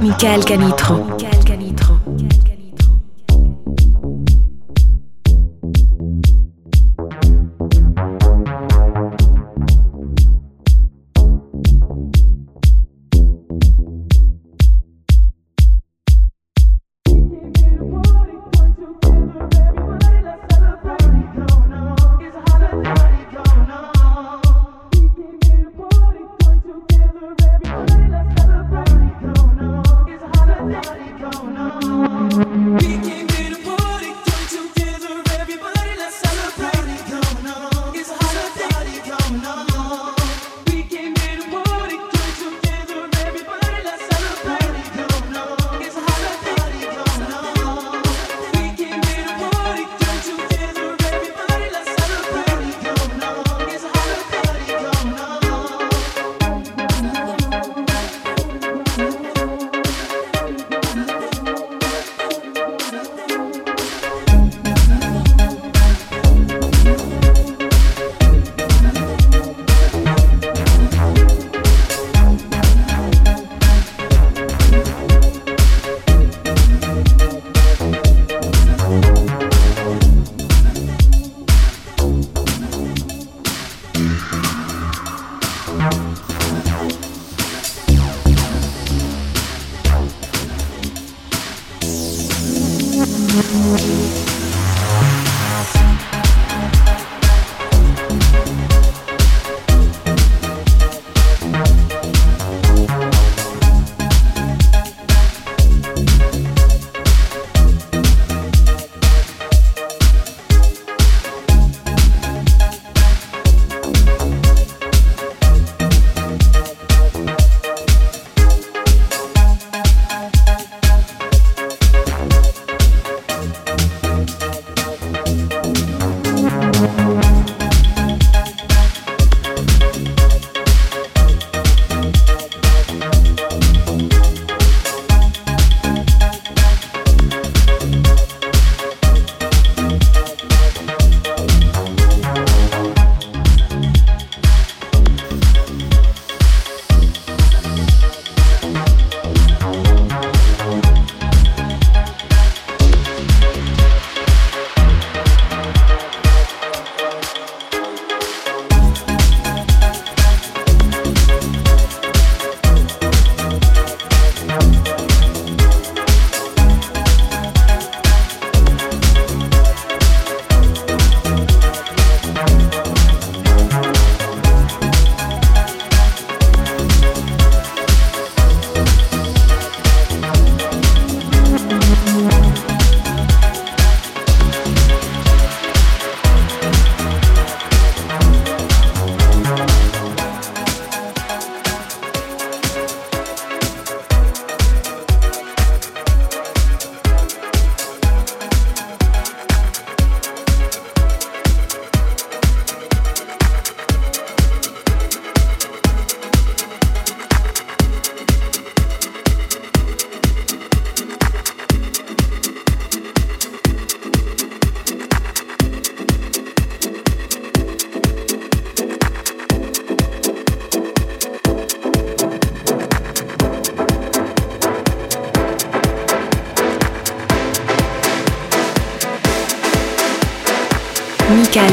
[0.00, 1.49] Michael Canitro.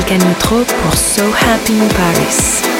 [0.07, 2.76] Michael Canitro pour So Happy in Paris.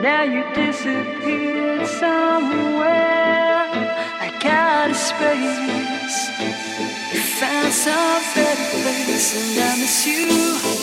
[0.01, 3.67] Now you disappeared somewhere.
[4.25, 6.29] I got a space.
[7.13, 10.78] You found some better place, and I miss you.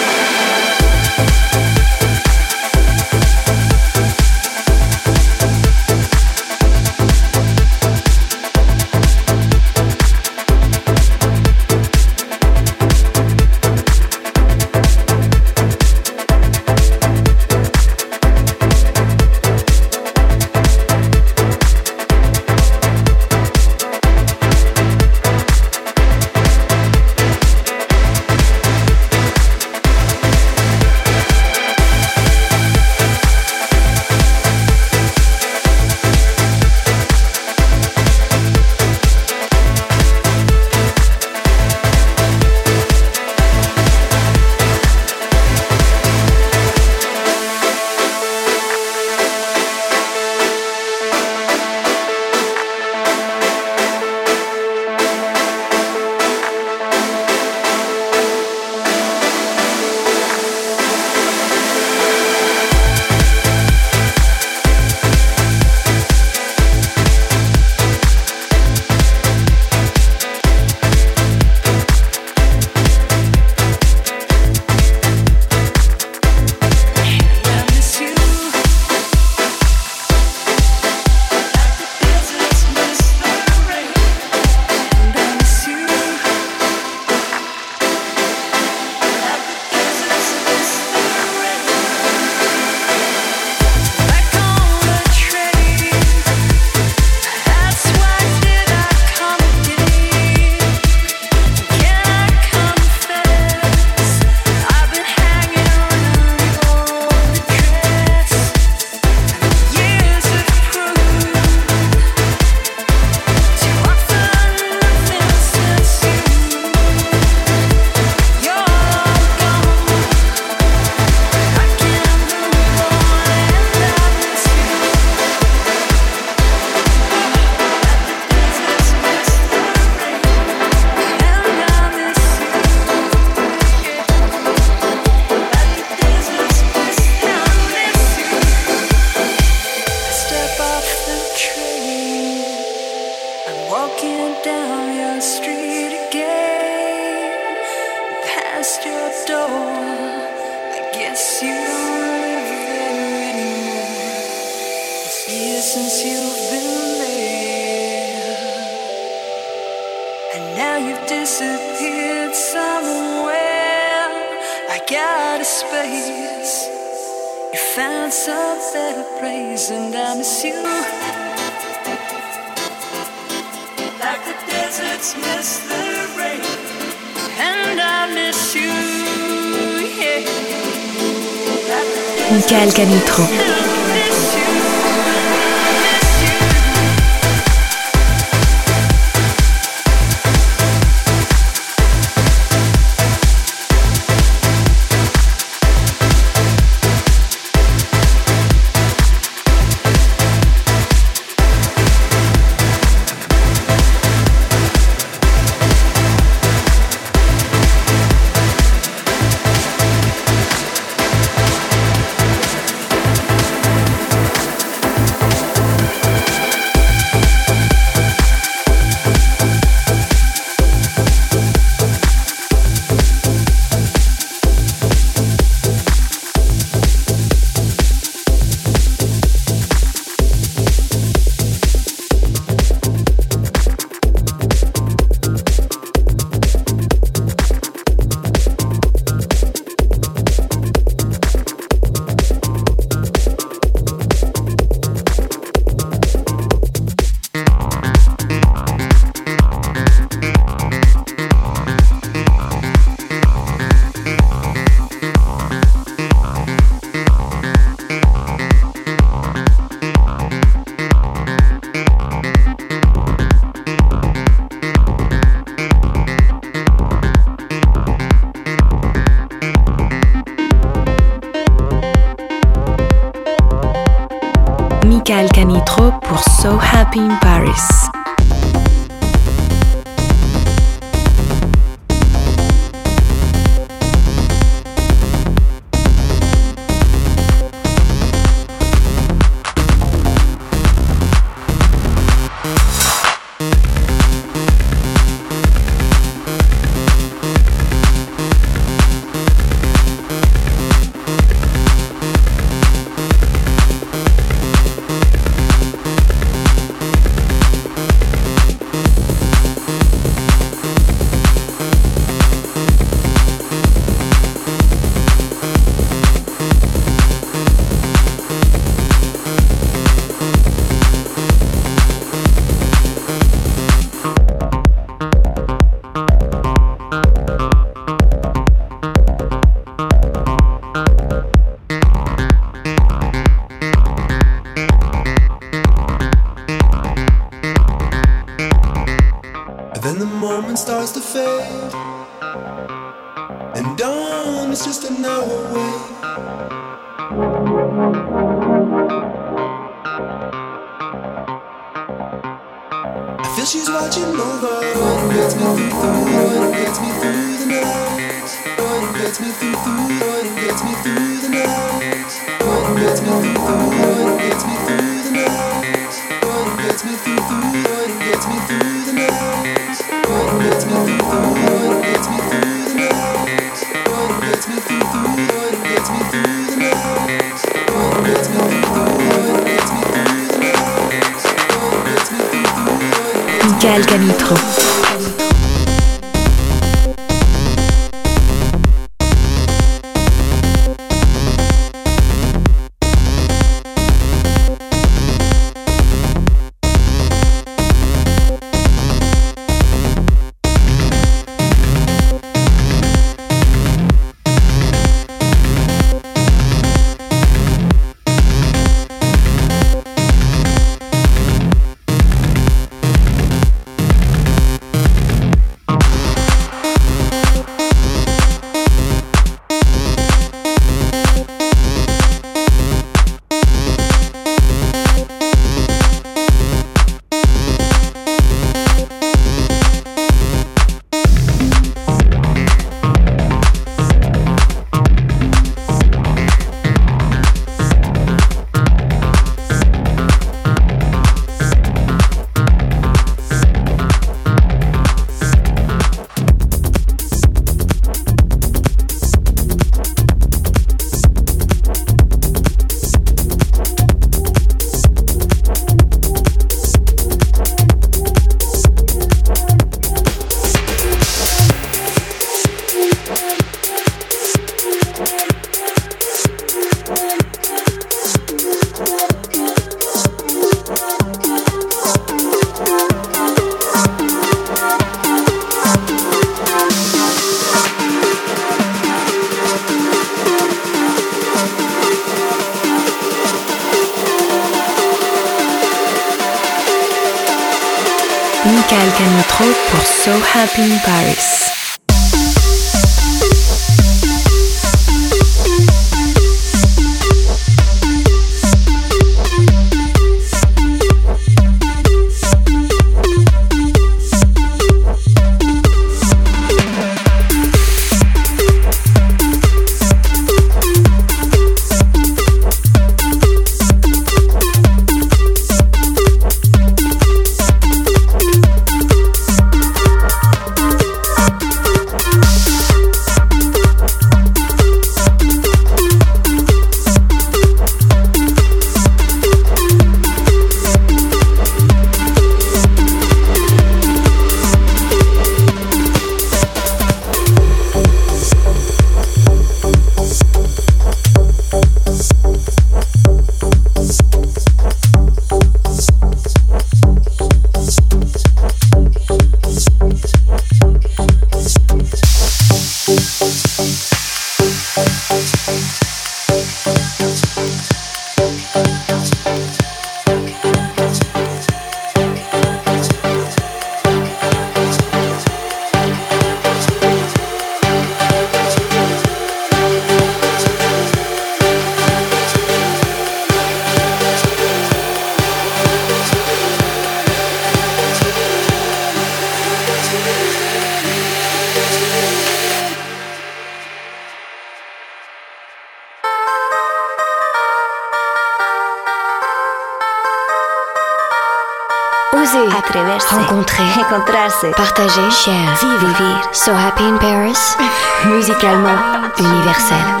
[598.51, 600.00] Musicalement universel.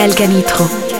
[0.00, 0.99] Michael Canitro.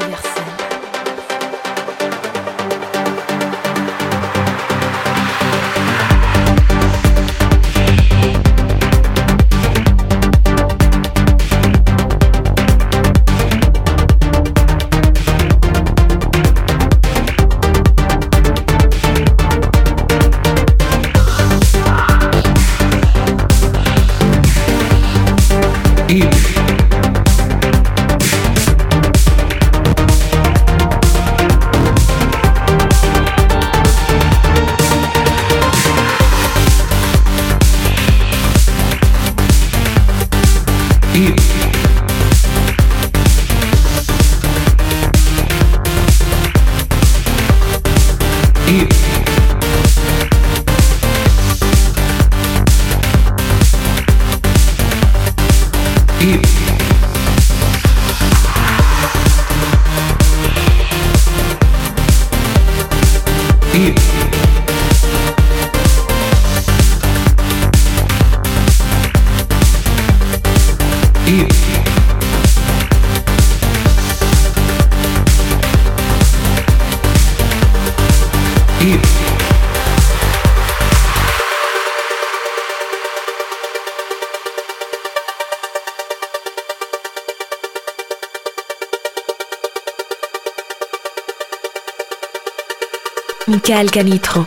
[93.61, 94.43] Michael Canitro.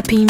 [0.00, 0.29] happy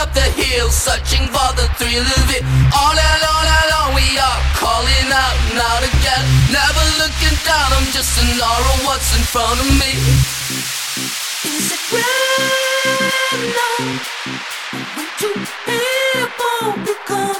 [0.00, 2.42] up the hill, searching for the thrill of it.
[2.72, 6.24] All and on and on we are calling out, not again.
[6.48, 9.92] Never looking down, I'm just an aura, what's in front of me?
[11.44, 13.76] Is it real now?
[14.96, 15.32] Won't you
[16.86, 17.39] become?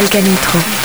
[0.00, 0.81] Canitro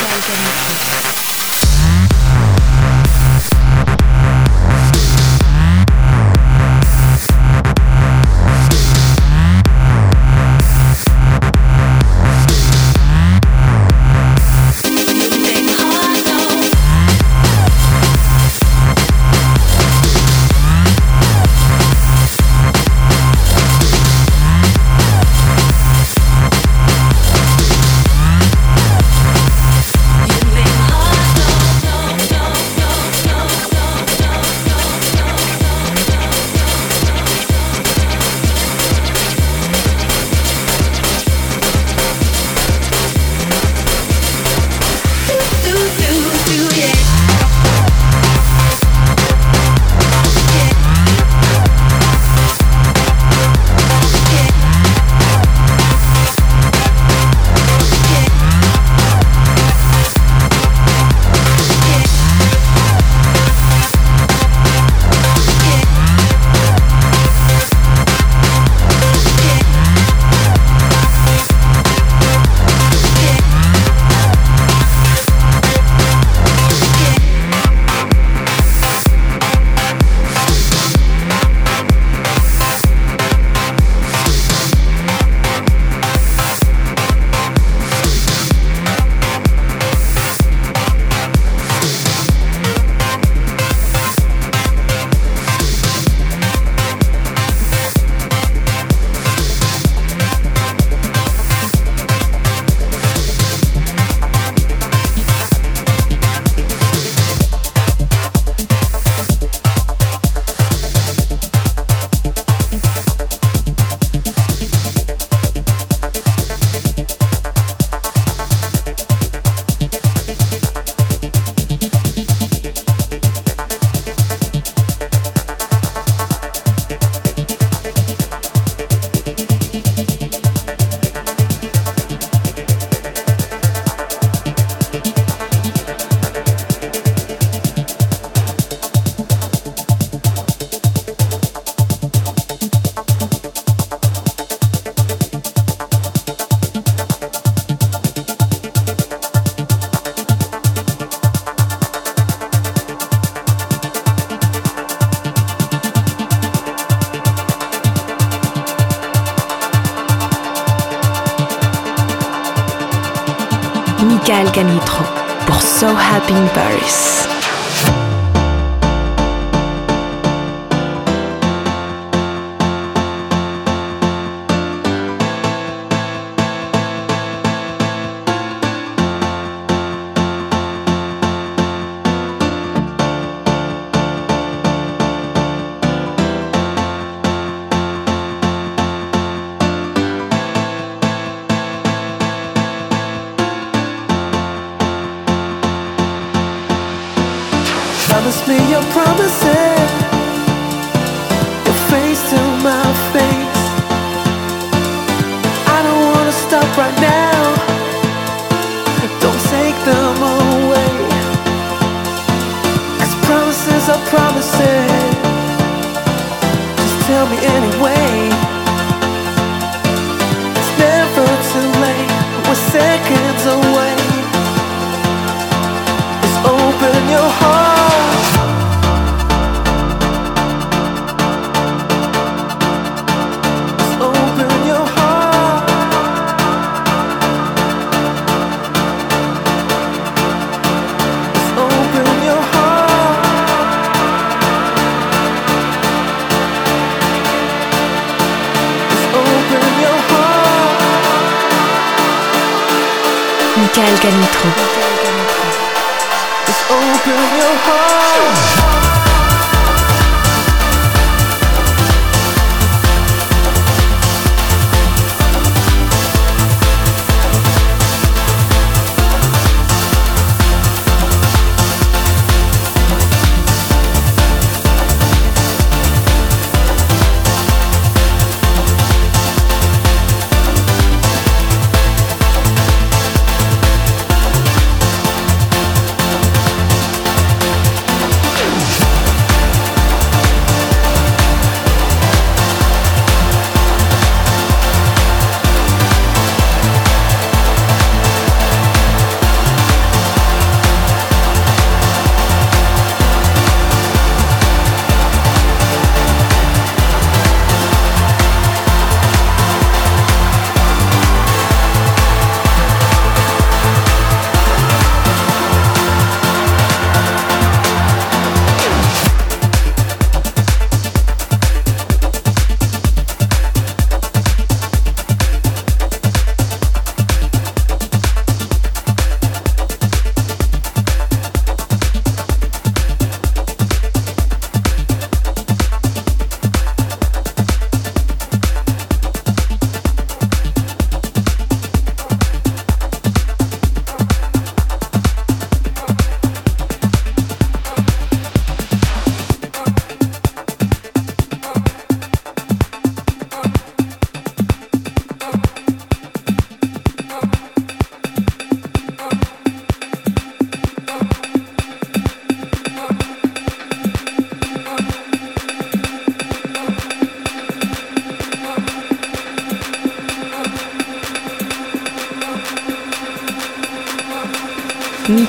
[199.27, 199.76] say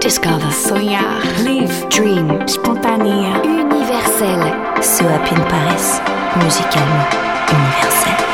[0.00, 0.50] Discover.
[0.50, 1.22] Sonhar.
[1.44, 1.88] Live.
[1.88, 2.28] Dream.
[2.46, 3.40] Spontané.
[3.44, 4.82] Universel.
[4.82, 6.00] So Happy in Paris.
[6.34, 7.14] Musicalement
[7.50, 8.27] universel.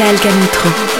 [0.00, 0.99] Canitro.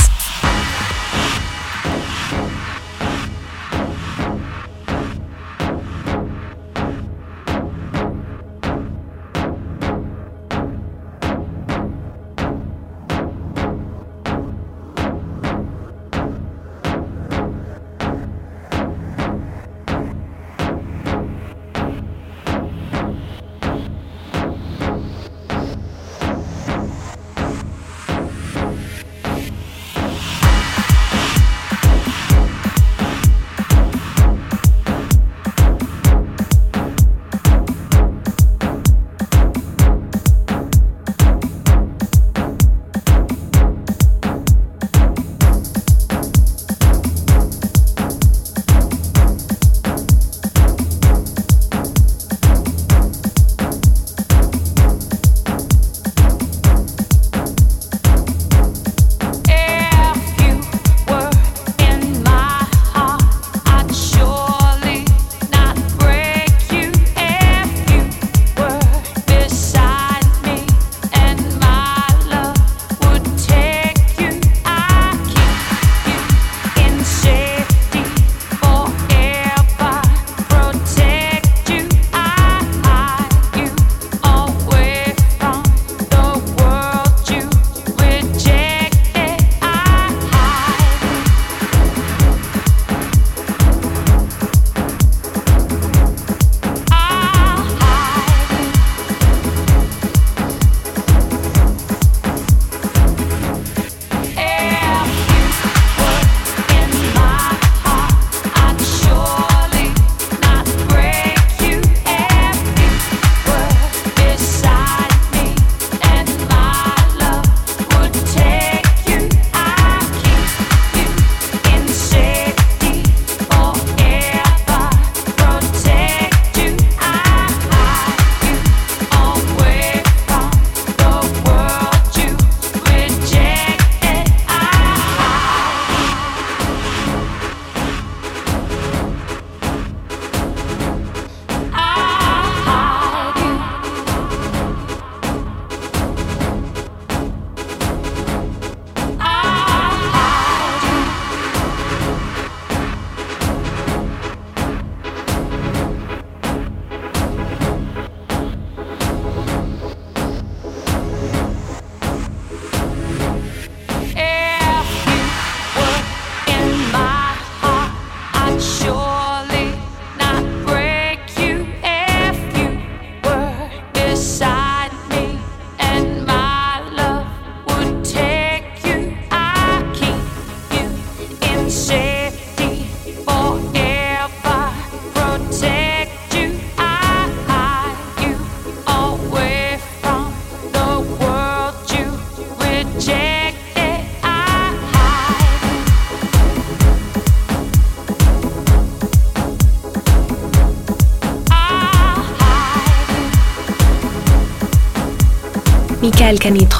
[206.31, 206.70] Michael Canitro.